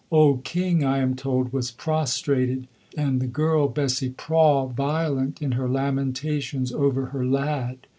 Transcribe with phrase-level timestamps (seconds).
[0.09, 2.65] Old King, I am told, was prostrated,
[2.97, 7.85] and the girl, Bessie Prawle, violent in her lamentations over her "lad."